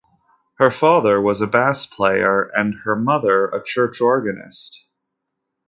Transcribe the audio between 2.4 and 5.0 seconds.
and her mother a church organist.